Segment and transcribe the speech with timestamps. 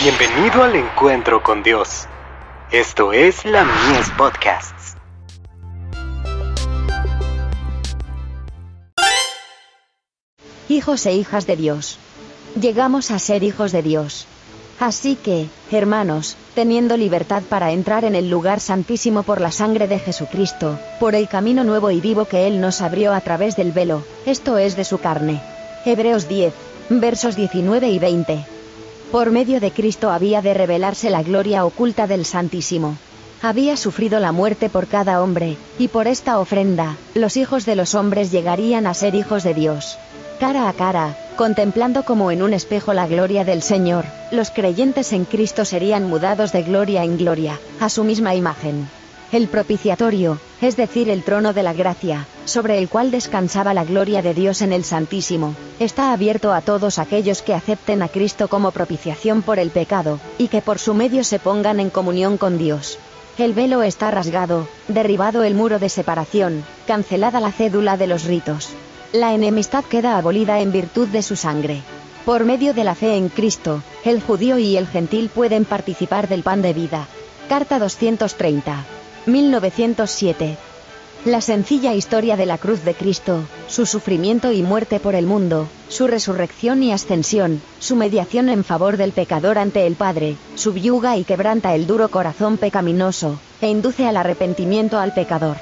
[0.00, 2.06] Bienvenido al encuentro con Dios.
[2.70, 4.94] Esto es la Mies Podcasts.
[10.68, 11.98] Hijos e hijas de Dios.
[12.60, 14.28] Llegamos a ser hijos de Dios.
[14.78, 19.98] Así que, hermanos, teniendo libertad para entrar en el lugar santísimo por la sangre de
[19.98, 24.04] Jesucristo, por el camino nuevo y vivo que Él nos abrió a través del velo,
[24.26, 25.42] esto es de su carne.
[25.84, 26.54] Hebreos 10,
[26.88, 28.57] versos 19 y 20.
[29.10, 32.98] Por medio de Cristo había de revelarse la gloria oculta del Santísimo.
[33.40, 37.94] Había sufrido la muerte por cada hombre, y por esta ofrenda, los hijos de los
[37.94, 39.98] hombres llegarían a ser hijos de Dios.
[40.38, 45.24] Cara a cara, contemplando como en un espejo la gloria del Señor, los creyentes en
[45.24, 48.90] Cristo serían mudados de gloria en gloria, a su misma imagen.
[49.32, 54.22] El propiciatorio, es decir, el trono de la gracia, sobre el cual descansaba la gloria
[54.22, 58.72] de Dios en el Santísimo, está abierto a todos aquellos que acepten a Cristo como
[58.72, 62.98] propiciación por el pecado, y que por su medio se pongan en comunión con Dios.
[63.38, 68.70] El velo está rasgado, derribado el muro de separación, cancelada la cédula de los ritos.
[69.12, 71.82] La enemistad queda abolida en virtud de su sangre.
[72.24, 76.42] Por medio de la fe en Cristo, el judío y el gentil pueden participar del
[76.42, 77.06] pan de vida.
[77.48, 78.97] Carta 230.
[79.28, 80.56] 1907.
[81.24, 85.68] La sencilla historia de la cruz de Cristo, su sufrimiento y muerte por el mundo,
[85.88, 91.24] su resurrección y ascensión, su mediación en favor del pecador ante el Padre, subyuga y
[91.24, 95.56] quebranta el duro corazón pecaminoso, e induce al arrepentimiento al pecador.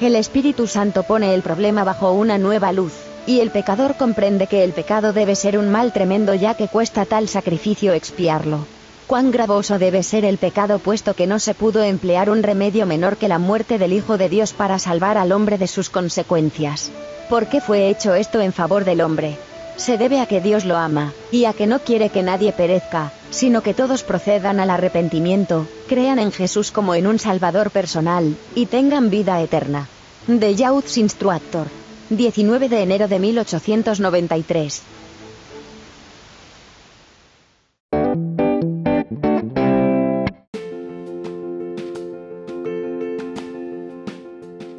[0.00, 2.92] El Espíritu Santo pone el problema bajo una nueva luz,
[3.26, 7.04] y el pecador comprende que el pecado debe ser un mal tremendo ya que cuesta
[7.04, 8.77] tal sacrificio expiarlo.
[9.08, 13.16] Cuán gravoso debe ser el pecado puesto que no se pudo emplear un remedio menor
[13.16, 16.90] que la muerte del Hijo de Dios para salvar al hombre de sus consecuencias.
[17.30, 19.38] ¿Por qué fue hecho esto en favor del hombre?
[19.76, 23.10] Se debe a que Dios lo ama, y a que no quiere que nadie perezca,
[23.30, 28.66] sino que todos procedan al arrepentimiento, crean en Jesús como en un Salvador personal, y
[28.66, 29.88] tengan vida eterna.
[30.26, 31.68] De Youth's Instructor.
[32.10, 34.82] 19 de enero de 1893.